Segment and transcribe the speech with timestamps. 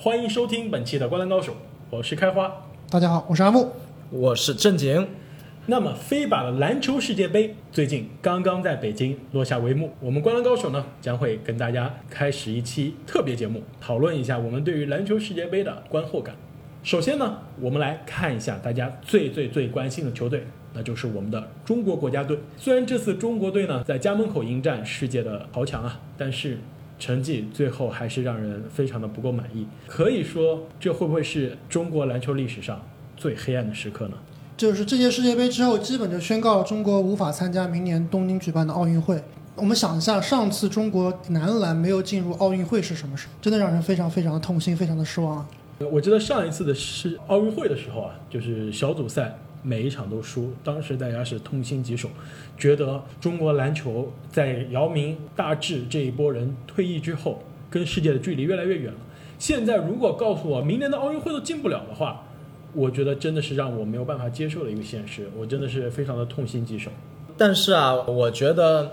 [0.00, 1.52] 欢迎收听本期的《灌篮高手》，
[1.90, 2.64] 我是开花。
[2.88, 3.72] 大家好，我是阿木。
[4.10, 5.08] 我是正经。
[5.66, 16.36] 那么，飞把的篮球世界杯最近刚刚在北京落下帷幕，我们《灌篮高手》呢将会跟大家开始一期特别节目，讨论一下我们对于篮球世界杯的观后感。
[16.84, 22.38] 首先呢，我们来看一下大家最最最关心的球队，那就是我们的中国国家队。
[22.56, 26.58] 虽然这次中国队呢在家门口迎战世界的豪强啊，但是
[26.98, 29.66] 成绩最后还是让人非常的不够满意。
[29.86, 32.80] 可以说，这会不会是中国篮球历史上
[33.16, 34.14] 最黑暗的时刻呢？
[34.56, 39.22] 就是这届世界杯之后，基本就宣告了中国无法参加明年东京举办的奥运会。
[39.54, 43.32] 我们想一下，上次中国男篮没有进入奥运会是什么时候？
[43.40, 45.48] 真的让人非常非常的痛心，非常的失望啊！
[45.92, 52.08] 我记得上一次的是奥运会的时候啊，就是小组赛每一场都输，当时大家是痛心疾首，
[52.56, 58.98] 觉得中国篮球在姚明、大志这一波人退役之后，跟世界的距离越来越远了。
[59.38, 62.24] 现在如果告诉我明年的奥运会都进不了的话，
[62.74, 66.90] 我觉得真的是让我没有办法接受的一个现实，我真的是非常的痛心疾首。
[67.36, 68.92] 但是啊，我觉得，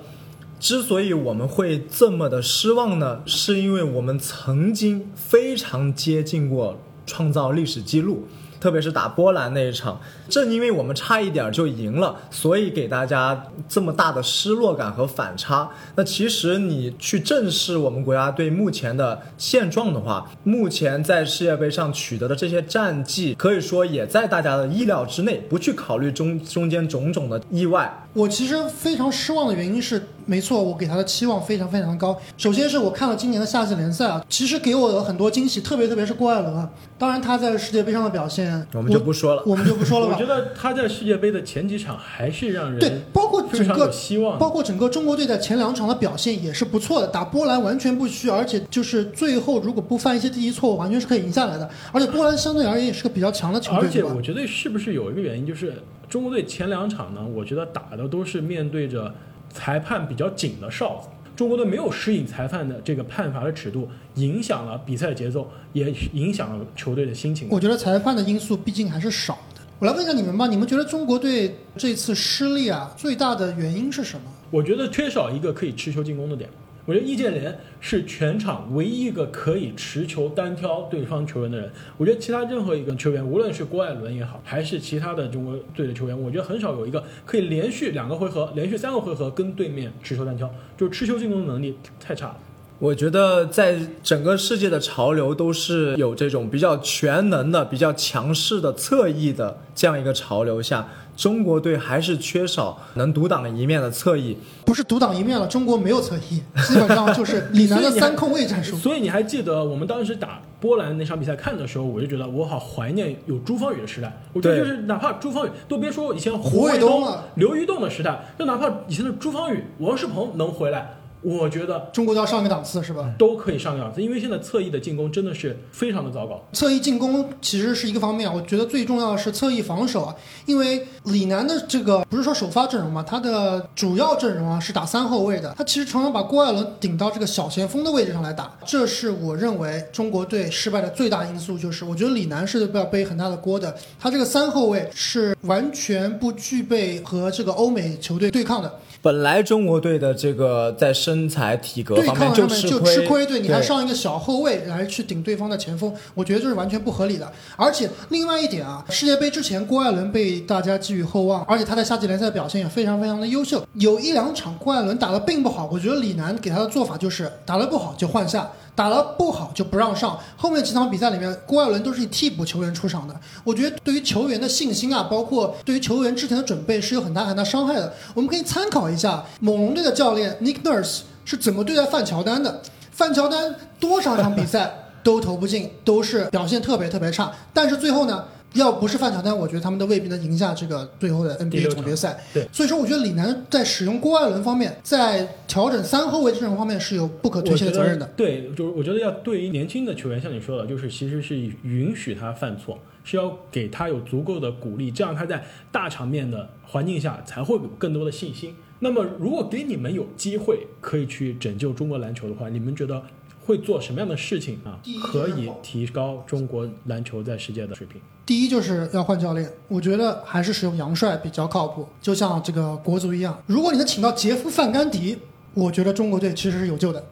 [0.60, 8.28] 之所以我们会这么的失望呢，是因为我们曾经非常接近过创造历史记录，
[8.60, 10.00] 特别是打波兰那一场。
[10.28, 15.70] 正因为我们差一点就赢了，所以给大家这么大的失落感和反差。
[15.96, 25.36] 那其实你去正视我们国家队目前的现状的话，目前在世界杯上取得的这些战绩，可以说也在大家的意料之内。
[25.48, 32.18] 不去考虑中中间种种的意外，我其实非常失望的原因是，没错，我给他的期望非常非常高。
[32.38, 36.70] 首先是我看了今年的夏季联赛啊，其实给我有很多惊喜，特别特别是郭艾伦啊。
[36.98, 39.44] 当然他在世界杯上的表现，我们就不说了。
[39.46, 40.14] 我们就不说了吧。
[40.18, 44.40] 我觉得他在世界杯的前几场还是让人对，包括整个希望。
[44.40, 51.70] 包括整个中国队在前两场的表现也是不错的，打波兰完全不虚，而且就是最后如果不犯一些低级错误，完全是可以赢下来的。
[51.92, 55.74] 而且波兰相对而言也是个比较强的球队，而且我觉得是不是有一个原因，就是
[56.10, 59.14] 中国队前两场呢，我觉得打的都是面对着
[59.56, 61.08] 裁判比较紧的哨子。
[61.36, 67.48] 中国队没有适应裁判的这个判罚的尺度，影响了比赛的节奏，也影响了球队的心情。
[67.50, 69.62] 我觉得裁判的因素毕竟还是少的。
[69.80, 74.32] 我来问一下你们吧，你们觉得中国队这次失利啊，最大的原因是什么？
[74.52, 76.50] 我觉得缺少一个可以持球进攻的点。
[76.86, 81.72] 我觉得易建联是全场唯一一个可以持球单挑对方球员的人。
[81.98, 90.48] 我觉得其他任何一个球员，无论是郭艾伦也好，还是其他的中国队的球员，我觉得很少有一个可以连续两个回合、连续三个回合跟对面持球单挑，
[90.78, 92.38] 就是持球进攻的能力太差了。
[92.78, 104.38] 我觉得在整个世界的潮流都是有这种比较全能的、比较强势的侧翼的这样一个潮流下，中国队还是缺少能独当一面的侧翼。
[104.66, 108.76] 不是独当一面了，中国没有侧翼， 基本上就是李楠的三控卫战术。
[108.78, 114.12] 所以你还记得我们当时打波兰那场比赛看的时候，我就觉得我好怀念有朱芳雨的时代。
[114.34, 123.12] 我觉得就是哪怕朱芳雨，都别说以前胡卫卫东刘玉栋的时代，就哪怕以前的朱芳雨、王仕鹏能回来，我觉得中国都要上一个档次是吧？
[123.18, 124.00] 都可以上个档次。
[124.00, 126.48] 因为现在侧翼的进攻真的是非常的糟糕。
[126.54, 130.16] 侧翼进攻其实是一个方面，我觉得最重要的是侧翼防守啊，
[130.46, 148.72] 因为李楠的这个不是说首发阵容嘛，他的主要阵容啊是打三后卫的，他其实常常把郭艾伦顶到这个小前锋的位置上来打，这是我认为中国队失败的最大因素，就是我觉得李楠是要背很大的锅的，他这个三后卫是完全不具备和这个欧美球队对抗的，
[149.02, 157.32] 本来中国队的这个在身材体格对方面抗上面就吃亏，吃亏，对，你还上一个小后卫来去顶对方的前锋，我觉得这是完全不合理的。
[157.56, 163.66] 而且另外一点啊，世界杯之前郭艾伦被大家寄予厚望，而且他在夏季联赛表现也非常非常的优秀。
[163.76, 168.50] 有一两场郭艾伦打的并不好，我觉得李楠给他的做法就是打的不好就换下。
[168.76, 173.16] 打得不好就不让上，后面几场比赛里面，郭艾伦都是以替补球员出场的。
[173.44, 177.94] 我觉得对于球员的信心啊，包括对于球员之前的准备是有很大很大伤害的。
[178.14, 182.62] 我们可以参考一下猛龙队的教练 Nick Nurse 是怎么对待范乔丹的。
[182.92, 187.32] 范乔丹多少场比赛都投不进，都是表现特别特别差。
[187.54, 188.26] 但是最后呢，
[188.56, 192.18] 要不是范乔丹，我觉得他们都未必能赢下这个最后的 NBA 总决赛。
[192.34, 198.06] 对，所以说我觉得李楠在使用郭艾伦方面，在调整三后卫阵容方面是有不可推卸的责任的。
[198.16, 208.56] 对，就是我觉得要对于年轻的球员，像你说的，就是其实是允许他犯错，是要给他有足够的鼓励，这样他在大场面的环境下才会有更多的信心。
[208.80, 213.02] 那么，如果给你们有机会可以去拯救中国篮球的话，你们觉得
[213.46, 214.80] 会做什么样的事情啊？
[215.04, 218.02] 可以提高中国篮球在世界的水平？
[218.26, 223.40] 第一就是要换教练，我觉得还是使用杨帅比较靠谱，就像这个国足一样。
[223.46, 225.18] 如果你能请到杰夫范甘迪，
[225.54, 227.04] 我觉得中国队其实是有救的。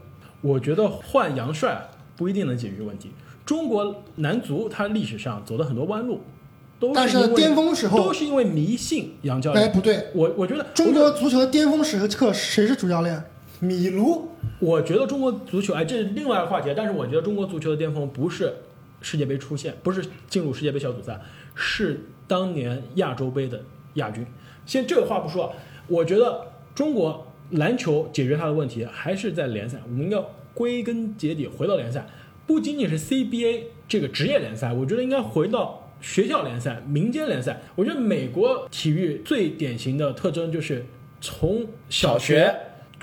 [0.42, 3.12] 我觉得换杨帅不一定能解决问题。
[3.46, 6.22] 中国男足他历史上走了很多弯路，
[6.80, 9.76] 都但是巅峰时候都是因为迷信杨教练哎，练。
[9.76, 13.24] 不对，我我觉得中国足球的巅峰时刻谁是主教练？
[13.60, 14.30] 米卢，
[14.60, 16.74] 我觉得中国足球，哎，这是另外一个话题。
[16.76, 18.54] 但是我觉得中国足球的巅峰不是
[19.02, 21.20] 世界杯出现，不是进入世界杯小组赛，
[21.56, 23.62] 是当年亚洲杯的
[23.96, 24.26] 亚军。
[24.66, 25.54] 先这个话不说，
[25.88, 29.80] 我觉得中国篮球解决它的问题还是在联赛。
[29.86, 32.08] 我们要归根结底回到联赛，
[32.46, 37.62] 不仅仅是 CBA 这个职业联赛，我觉得应该回到学校联赛、民间联赛。
[37.76, 40.86] 我觉得美国体育最典型的特征就是
[41.20, 42.54] 从小学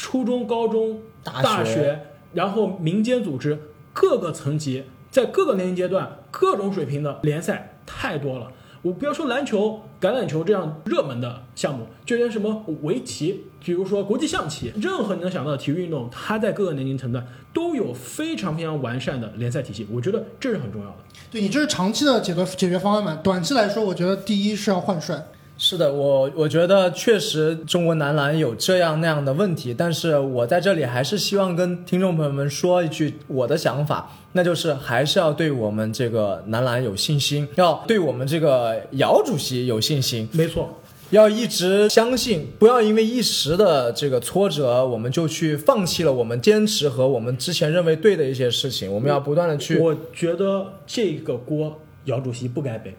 [0.00, 3.60] 初中、高中、大大学然后民间组织
[3.92, 8.50] 各个层级，在各个年龄阶段、各种水平的联赛太多了。
[8.80, 19.86] 我不要说篮球、橄榄球这样热门的项目，就连什么围棋，比如说国际象棋，任何你能想到的体育运动，它在各个年龄层段都有非常非常完善的联赛体系。
[19.92, 20.96] 我觉得这是很重要的。
[21.30, 23.20] 对你这是长期的解决解决方案嘛？
[23.22, 25.26] 短期来说，我觉得第一是要换帅，
[25.62, 40.80] 是的，我我觉得确实中国男篮有这样那样的问题，但是我在这里还是希望跟听众朋友们说一句我的想法，那就是还是要对我们这个男篮有信心，要对我们这个姚主席有信心，没错，
[41.10, 49.76] 要一直相信，不要因为一时的这个挫折，我们就去放弃了我们坚持和我们之前认为对的一些事情，我们要不断的去。
[49.78, 52.94] 我觉得这个锅姚主席不该背。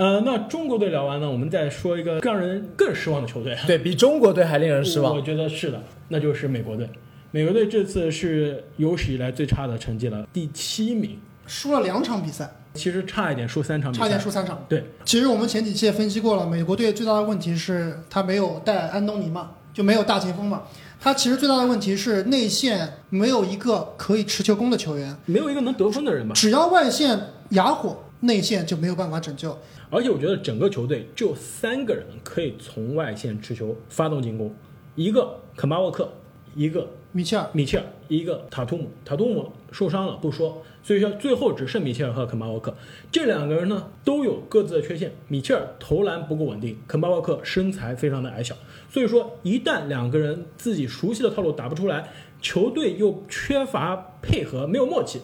[0.00, 3.54] 呃，那中国队聊完呢，我们再说一个让人更失望的球队。
[3.66, 5.26] 对比中国队还令人失望我望。
[5.26, 6.88] 觉得是的，那就是美国队。
[7.32, 14.64] 美国队这次是有史以来最差的成绩了，第七名，输了两场比赛，其实差一点输三场比赛，差一点输三场。
[14.70, 20.62] 对，其实我们前几期也分析过了，美国队最大的问题是他没有带安东尼嘛，就没有大前锋嘛。
[20.98, 26.32] 他其实最大的问题是内线没有一个可以持球攻的球员，没有一个能得分的人吧。
[26.34, 27.18] 只要外线
[27.50, 29.56] 哑火，内线就没有办法拯救。
[29.90, 34.54] 而且我觉得整个球队就三个人可以从外线持球发动进攻，
[34.94, 36.08] 一个肯巴沃克，
[36.54, 38.88] 一个米切尔，米切尔，一个塔图姆。
[39.04, 42.72] 塔图姆受伤了不说，所以说最后只剩米切尔和肯巴沃克
[43.10, 45.12] 这两个人呢都有各自的缺陷。
[45.26, 48.54] 米切尔投篮不够稳定，肯巴沃克身材非常的矮小，
[48.88, 52.08] 所以说一旦两个人自己熟悉的套路打不出来，
[52.40, 55.20] 球队又缺乏配合，没有默契，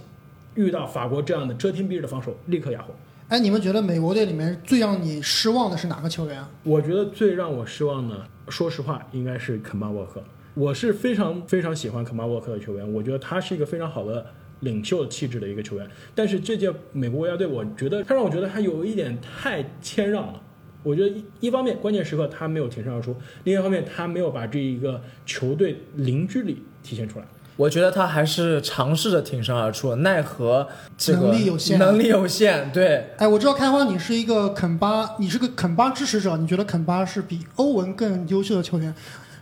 [0.57, 2.93] 遇到法国这样的遮天蔽日的防守，立刻哑火。
[3.29, 6.49] 哎，你们觉得美国队里面最让你失望的是哪个球员啊？
[6.63, 10.23] 我觉得最让我失望的，说实话，应该是肯巴沃克。
[10.55, 14.25] 我是非常非常喜欢肯巴沃克的球员，我觉得他是一个非常好的
[14.61, 15.91] 领袖气质的一个球员。
[16.15, 20.41] 但是这届美国国家队，我觉得他让我觉得他有一点太谦让了。
[20.85, 27.27] 我觉得一一方面关键时刻他没有挺身而出，另一方面他没有把这一个球队凝聚力体现出来。
[27.57, 32.71] 我觉得他还是尝试着挺身而出，奈何这个能力有限能力有限。
[32.71, 38.95] 对，哎，我知道开花，你是一个肯巴，你是个肯巴支持者，你觉得肯巴是比欧文更优秀的球员？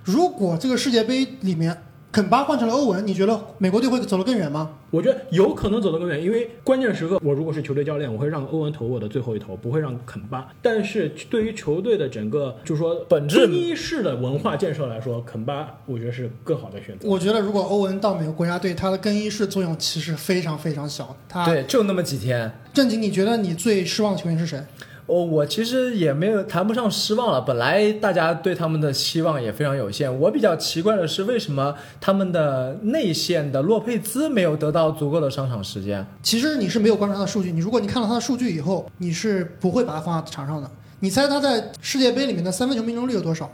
[0.04, 1.82] 如果这个世界杯里面
[2.14, 4.70] 肯巴换成了欧文，你觉得美国队会走得更远吗？
[4.92, 10.46] 我觉得有可能走得更远，因为关键时刻，我如果是球队教练，我会让欧文投我的最后一投，不会让肯巴。
[10.62, 17.08] 但是对于球队的整个，就是说本质更衣室的文化建设来说，肯巴我觉得是更好的选择。
[17.08, 21.16] 我觉得如果欧文到美国国家队，他的更衣室作用其实非常非常小。
[21.28, 22.60] 他对，就那么几天。
[22.72, 24.62] 正经，你觉得你最失望的球员是谁？
[25.06, 30.18] 我我其实也没有谈不上失望了，本来大家对他们的期望也非常有限。
[30.20, 36.06] 我比较奇怪的是，为什么他们的内线的洛佩兹没有得到足够的上场时间？
[36.22, 40.70] 其实你是没有观察他的数据，你如果你看了他的数据以后，你是不会把他放在场上的。
[41.00, 43.50] 你猜他在世界杯里面的三分球命中率有多少？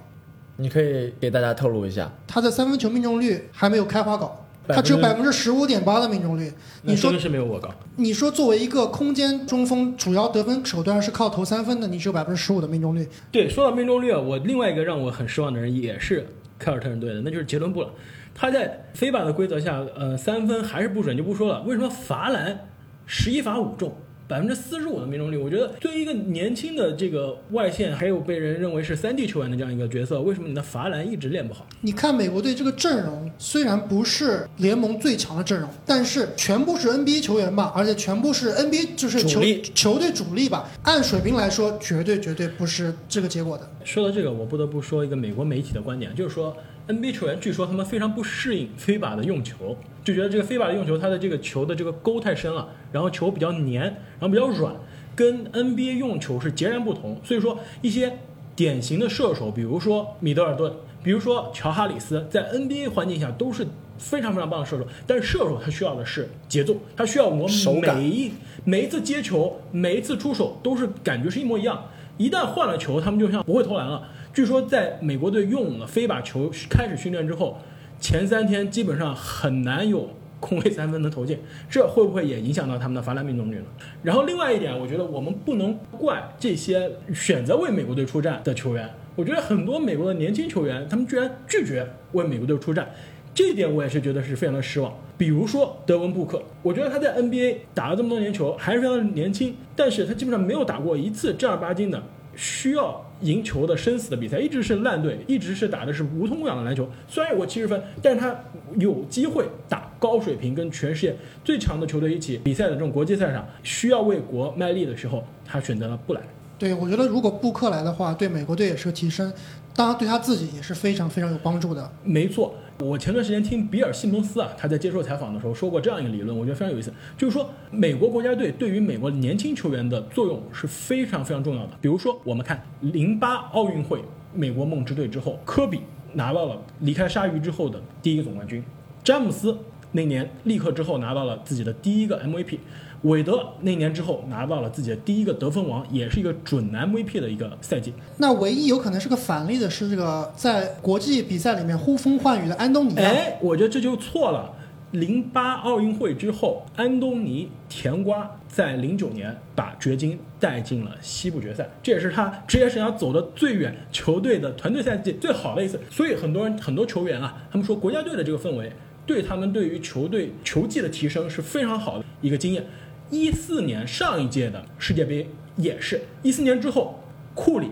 [0.56, 2.12] 你可以给大家透露一下。
[2.28, 6.52] 他的三分球命中率还没有开花稿，他只有百分之十五点八的命中率。
[6.82, 7.68] 你说的是没有我高。
[7.96, 13.08] 你说作为一个空间中锋，主要得分手段是靠投三分的，你只有百分之十五的命中率。
[13.30, 16.26] 对，说到命中率啊，我另外一个让我很失望的人也是
[16.58, 17.90] 凯尔特人队的，那就是杰伦布朗。
[18.34, 22.66] 他在非法的规则下，呃，三分还是不准就不说了，为什么罚篮
[23.06, 23.94] 十一罚五中？
[24.30, 31.66] 百分之四十五的命中率，我觉得对于一个年轻的这个外线，还有被人认为是三 D 球员的这样一个角色，为什么你的罚篮一直练不好？
[31.80, 40.70] 你看美国队这个阵容，虽然不是联盟最强的阵容，但是全部是 NBA 球员吧，而且全部是 NBA 就是球主力球队主力吧。
[40.84, 43.68] 按水平来说，绝对绝对不是这个结果的。
[43.82, 46.56] 说到这个，我不得不说一个美国媒体的观点，就是说
[46.86, 54.74] NBA 球员据说他们非常不适应飞靶的用球，就觉得这个飞靶的用球，它的这个球的这个沟太深了，然后球比较黏，然后比较软，
[55.16, 57.18] 跟 NBA 用球是截然不同。
[57.24, 58.18] 所以说一些
[58.54, 60.72] 典型的射手，比如说米德尔顿，
[61.02, 63.66] 比如说乔哈里斯，在 NBA 环境下都是
[63.98, 64.86] 非常非常棒的射手。
[65.06, 68.30] 但是射手他需要的是节奏，他需要我手每一
[68.64, 71.84] 每一次接球，每一次出手都是感觉是一模一样。
[72.18, 74.06] 一旦换了球，他们就像不会投篮了。
[74.34, 77.58] 据说在美国队用了飞靶球开始训练之后，
[77.98, 80.10] 前三天基本上很难有
[80.40, 83.66] 空位三分能投进，这会不会也影响到他们的罚篮命中率呢？
[84.02, 88.88] 然后另外一点，我觉得我们不能怪这些选择为美国队出战的球员。
[89.16, 92.90] 我觉得很多美国的年轻球员，他们居然拒绝为美国队出战，
[93.34, 94.92] 这一点我也是觉得是非常的失望。
[95.18, 102.02] 比如说德文布克，我觉得他在 NBA 打了这么多年球，还是非常年轻，但是他基本上没有打过一次正儿八经的
[102.34, 106.88] 需要赢球的生死的比赛，一直是烂队，一直是打的是无痛养的篮球。
[107.06, 108.34] 虽然有过七十分，但是他
[108.78, 111.14] 有机会打高水平跟全世界
[111.44, 116.20] 最强的球队一起比赛的这种国际赛上，需要为国卖力的时候，他选择了不来。
[116.58, 119.32] 对，我觉得如果布克来的话，对美国队也是个提升，
[119.74, 121.90] 当然对他自己也是非常非常有帮助的。
[122.02, 131.72] 没错，我前段时间听比尔·西蒙斯啊，他在接受采访的时候说过这样一个理论，我觉得非常有意思，就是说美国国家队对于美国年轻球员的作用是非常非常重要的。
[131.80, 134.04] 比如说，我们看零八奥运会
[134.34, 135.80] 美国梦之队之后，科比
[136.12, 138.62] 拿到了离开鲨鱼之后的第一个总冠军，
[139.02, 139.56] 詹姆斯
[139.92, 142.58] 那年立刻之后拿到了自己的第一个 MVP。
[143.02, 147.94] 韦德那年之后拿到了自己的第一个得分王，也是一个准男 MVP 的一个赛季。
[148.18, 153.02] 那唯一有可能是个反例的是这个在国际比赛里面呼风唤雨的安东尼啊。
[153.02, 154.54] 哎，我觉得这就错了。
[154.90, 165.80] 零八奥运会之后，安东尼甜瓜在零九年把掘金带进了西部决赛，这也是他职业生涯走的最远、球队的团队赛季最好的一次。
[165.88, 168.70] 所以很多人、很多球员啊，他们说国家队的这个氛围
[169.10, 172.64] 对他们对于球队球技的提升是非常好的一个经验。
[173.10, 177.02] 一四年上一届的世界杯也是一四年之后，
[177.34, 177.66] 库里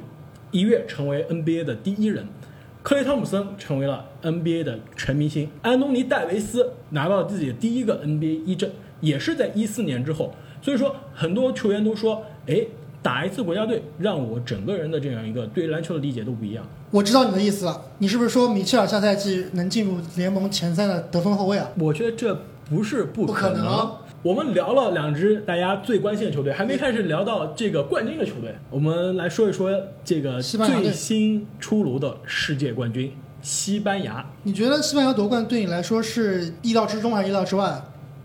[0.50, 2.26] 一跃成为 NBA 的第一人，
[2.82, 10.34] 克雷汤普森成为了 NBA 的全明星，安东尼戴维斯拿到了自己的第一个 NBA 一阵，也是在一四年之后。
[10.60, 12.66] 所以说，很多球员都说，哎，
[13.02, 16.64] 打一次国家队，让我整个人的这样一个对篮球的理解都不一样。
[16.90, 21.68] 我知道你的意思了，你是不是说米切尔下赛季能进入联盟前三的得分后卫啊？
[21.78, 22.38] 我觉得这
[22.68, 23.90] 不是不不可能
[24.22, 28.52] 我们聊了两支大家最关心的球队，还没开始聊到这个冠军的球队。
[28.68, 29.70] 我们来说一说
[30.04, 33.12] 这个西班牙最新出炉的世界冠军
[33.42, 34.26] 西班牙。
[34.42, 37.80] 你觉得西班牙夺冠对你来说是意料之中还是意料之外？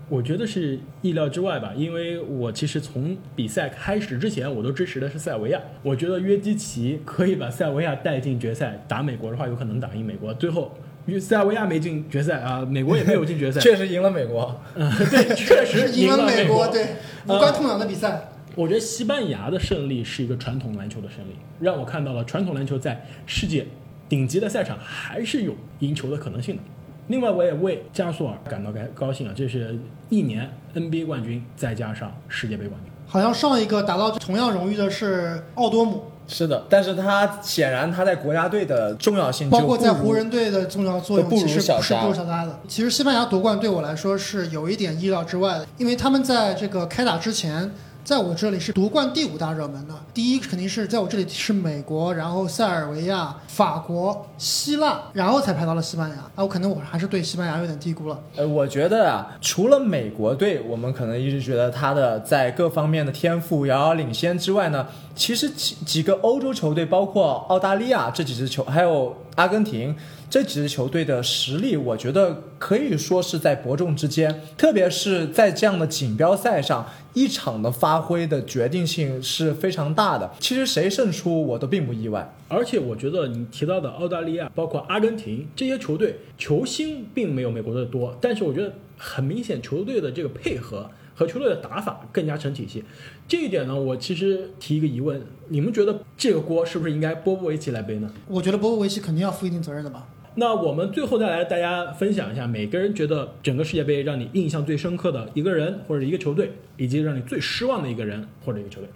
[0.08, 5.60] 我觉得是意料之外吧，因为我其实从比赛开始之前，我都支持的是塞尔维亚。
[5.82, 10.32] 我觉得约基奇可以把塞尔维亚带进决赛，打美国的话，有可能打赢美国。
[10.34, 10.76] 最后，
[11.18, 13.60] 塞尔维亚没进决赛啊，美国也没有进决赛。
[13.64, 14.60] 确实赢了美国。
[14.74, 16.68] 嗯， 对，确实赢了美国。
[16.68, 18.28] 对，无关痛痒的比赛。
[18.56, 23.66] 我觉得西班牙的胜利是一个传统篮球的胜利，让我看到了传统篮球在世界
[24.08, 26.62] 顶级的赛场还是有赢球的可能性的。
[27.08, 32.90] 另外，我也为加索尔感到该高兴啊，这是一年 NBA 冠军，再加上世界杯冠军。
[33.06, 42.58] 好像上一个达到同样荣誉的是奥多姆，是的，但是他显然他在国家队的重要性包括在湖人队的重要作用不如其实不如小加的。
[42.66, 47.70] 其实西班牙夺冠对我来说是有一点意料之外的，因为他们在这个开打之前。
[48.04, 56.16] 在我这里是夺冠第五大热门的，第一肯定是在我这里是美国，然后塞尔维亚、法国、希腊，然后才排到了西班牙。
[56.16, 58.20] 啊，我可能我还是对西班牙有点低估了。
[58.36, 69.96] 呃，我觉得啊，除了美国队，我们可能一直觉得他的在各方面的天赋遥遥领先之外呢，其实几几个欧洲球队，包括澳大利亚这几支球，还有阿根廷
[70.34, 74.42] 这几支球队的实力，我觉得可以说是在伯仲之间。
[74.56, 80.28] 特别是在这样的锦标赛上，一场的发挥的决定性是非常大的。
[80.40, 82.34] 其实谁胜出，我都并不意外。
[82.48, 92.82] 而且我觉得你提到的澳大利亚，包括阿根廷这些球队，球星并没有美国队多，但是我觉得很明显，球队的这个配合和球队的打法更加成体系。
[93.28, 98.12] 这一点呢，我其实提一个疑问：你们觉得这个锅是不是应该波波维奇来背呢？
[98.26, 100.08] 我觉得波波维奇肯定要负一定责任的吧。
[100.36, 108.90] 那我们最后再来大家分享一下，每个人觉得整个世界杯让你印象最深刻的一个人或者一个球队，以及让你最失望的一个人或者一个球队。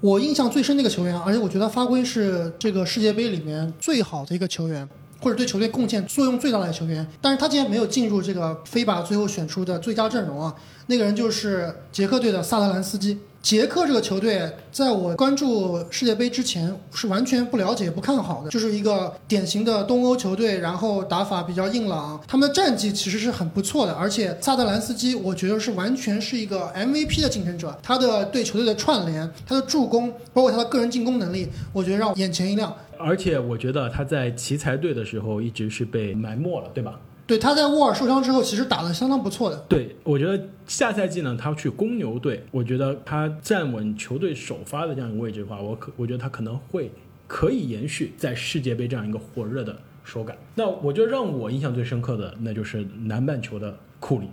[0.00, 4.88] 我印象最深的一个球员，而且我觉得发挥是这个世界杯里面最好的一个球员，
[5.20, 7.06] 或者对球队贡献作用最大的球员。
[7.20, 10.52] 但是他竟然没有进入这个飞靶最后选出的最佳阵容啊！
[10.88, 13.20] 那个人就是捷克队的萨特兰斯基。
[13.42, 23.92] 捷克这个球队，在我关注世界杯之前是完全不了解、不看好的，就是一个典型的东欧球队，然后打法比较硬朗，他们的战绩其实是很不错的。
[23.94, 32.72] 而且萨特兰斯基，我觉得是完全是一个 MVP 的竞争者，他的对球队的串联、他的助攻，包括他的个人进攻能力，我觉得让我眼前一亮。
[32.96, 36.94] 而且我觉得他在奇才队的时候一直是被埋没了，对吧？
[37.26, 39.56] 对，他在沃尔受伤之后，其实打得相当不错的。
[39.68, 46.90] 对，我觉得下赛季呢，他去公牛队，我觉得他站稳球队首发的这样一个位置的话，我可我觉得他可能会
[47.26, 50.36] 可以延续在世界杯这样一个火热的手感。
[50.56, 54.26] 那我觉得让我印象最深刻的，那就是南半球的库里、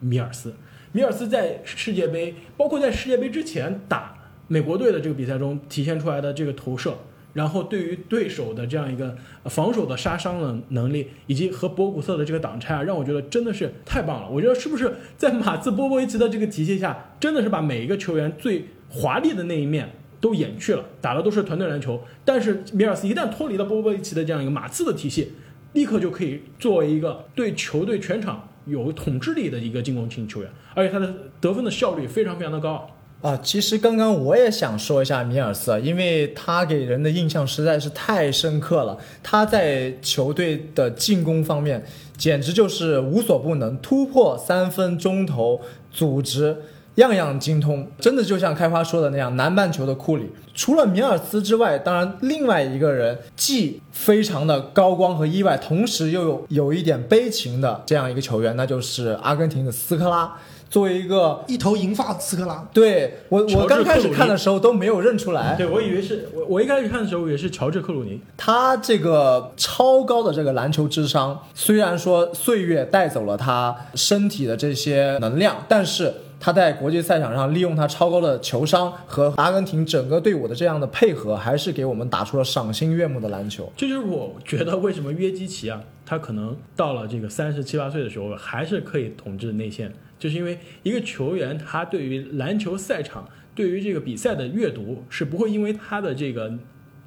[0.00, 0.52] 米尔斯。
[0.90, 4.14] 米尔斯在世界杯，包括在世界杯之前打
[4.48, 6.98] 美国队的这个比赛中体现出来的这个投射，
[7.32, 14.28] 然后对于对手的这样一个防守的杀伤的能力，以及和博古特的这个挡拆啊，让我觉得真的是太棒了。
[14.28, 22.02] 我觉得是不是在马刺波波维奇的这个体系下，真的是把每一个球员最华丽的那一面都掩去了，打的都是团队篮球。
[22.24, 25.32] 但是米尔斯一旦脱离了波波维奇的这样一个马刺的体系，
[25.72, 32.88] 立刻就可以作为一个对球队全场有统治力的一个进攻型球员，而且他的得分的效率非常非常的高。
[33.22, 38.98] 啊，其实刚刚我也想说一下米尔斯，因为他给人的印象实在是太深刻了。
[39.22, 41.84] 他在球队的进攻方面
[42.16, 45.60] 简直就是无所不能，突破、三分、中投、
[45.92, 46.56] 组织，
[46.96, 47.86] 样样精通。
[48.00, 60.34] 真的就像开花说的那样，南半球的库里，除了米尔斯之外，当然另外一个人既非常的高光和意外，同时又有有一点悲情的这样一个球员，那就是阿根廷的斯科拉。
[60.72, 76.10] 作为一个一头银发的斯科拉，对我，我刚开始看的时候都没有认出来，对我以为是我我一开始看的时候以为是乔治克鲁尼，他这个超高的这个篮球智商，虽然说岁月带走了他身体的这些能量，但是
[76.40, 83.70] 他在国际赛场上利用他超高的球商和阿根廷整个队伍的这样的配合，还是给我们打出了赏心悦目的篮球。
[83.76, 96.52] 这就是我觉得为什么约基奇啊，他可能到了这个三十七八岁的时候，还是可以统治内线，就是因为一个球员他对于篮球赛场、对于这个比赛的阅读是不会因为他的这个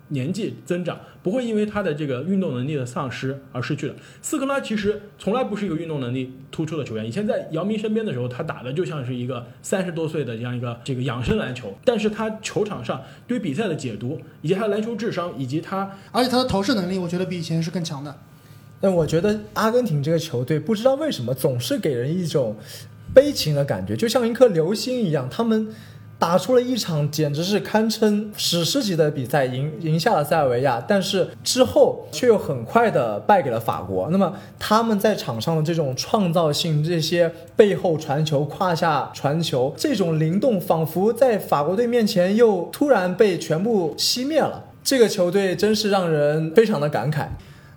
[0.10, 3.96] 年纪增长，不会因为他的这个运动能力的丧失而失去的。
[4.22, 18.14] 斯科拉其实从来不是一个运动能力突出的球员，以前在姚明身边的时候，他打的就像是一个三十多岁的这样一个这个养生篮球，但是他球场上对于比赛的解读，以及他的篮球智商，以及他而且他的投射能力，我觉得比以前是更强的。
[18.82, 22.58] 但我觉得阿根廷这个球队不知道为什么总是给人一种
[23.16, 25.74] 悲情的感觉，就像一颗流星一样，他们。
[26.18, 34.08] 打出了一场简直是堪称史诗级的比赛，赢赢下了塞尔维亚，但是之后却又很快的败给了法国。
[34.10, 44.64] 那么他们在场上的这种创造性，这些背后传球、胯下传球，这种灵动，仿佛在法国队面前又突然被全部熄灭了。
[44.86, 47.28] 这个球队真是让人非常的感慨。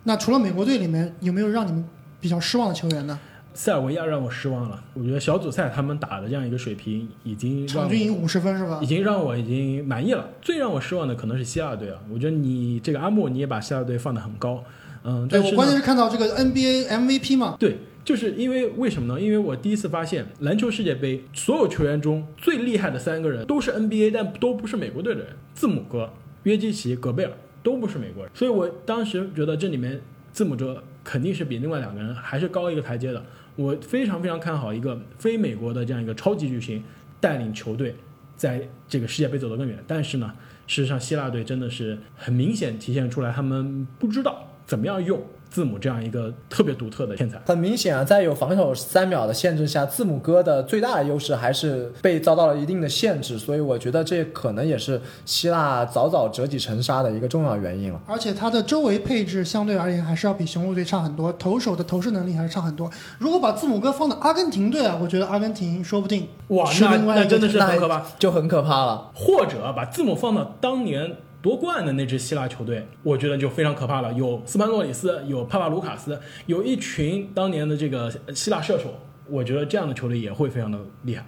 [0.04, 1.84] 那除了美国队里面，有没有让你们
[2.20, 3.18] 比较失望的球员呢？
[3.58, 8.86] 塞尔维亚让我失望了，我觉得小组赛他们打的这样一个水平，已经场均赢五十分是吧已？
[8.86, 10.28] 经让我已经满意了。
[10.40, 14.62] 最让我失望的可能是希腊队啊，我觉得你这个阿莫你也把希腊队放得很高，
[15.02, 19.20] 嗯，对我关键是看到这个 NBA MVP 嘛，对，就是因为为什么呢？
[19.20, 26.08] 因为我第一次发现篮球世界杯所有球员中最厉害的三个人都是 NBA，但都不是美国队的人，字母哥、
[26.44, 27.32] 约基奇、戈贝尔
[27.64, 30.00] 都不是美国人，所以我当时觉得这里面
[30.32, 33.24] 字母哥肯定是比另外两个人还是高一个台阶的。
[33.56, 36.84] 我非常非常看好一个非美国的这样一个超级巨星
[37.18, 37.94] 带领球队
[38.36, 39.82] 在这个世界杯走得更远。
[39.86, 40.30] 但是呢，
[40.66, 45.18] 事实上希腊队真的是很明显体现出来，他们不知道怎么样用
[45.50, 47.38] 字母这样一个特别独特的天才。
[47.46, 58.00] 很明显啊，在有防守三秒的限制下，字母哥的最大的优势还是被遭到了一定的限制，所以我觉得这可能也是希腊早早折戟沉沙的一个重要原因了。
[58.06, 62.90] 而且他的周围配置相对而言还是要比雄鹿队差很多，投手的投射能力还是差很多。
[63.18, 68.04] 如果把字母哥放到阿根廷队啊，我觉得阿根廷说不定哇，那那真的是很可怕。
[68.18, 69.10] 就很可怕了。
[69.14, 74.12] 或者把字母放到当年夺冠的那支希腊球队，我觉得就非常可怕了。
[74.14, 78.94] 有斯潘诺里斯，有帕帕卢卡斯，有一群当年的这个希腊射手，
[79.28, 81.24] 我觉得这样的球队也会非常的厉害。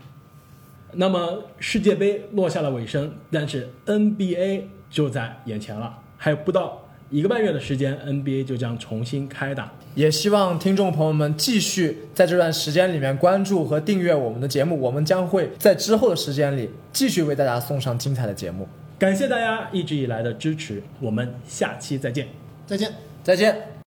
[0.92, 9.70] 那么世界杯落下了尾声，但是 NBA 就在眼前了，还有不到一个半月的时间，NBA 就将重新开打。
[9.94, 18.68] 也希望听众朋友们继续在这段时间里面关注和订阅我们的节目，我们将会在之后的时间里继续为大家送上精彩的节目。
[19.00, 22.28] 感谢大家一直以来的支持，我们下期再见。
[22.66, 22.92] 再见。
[23.24, 23.70] 再见。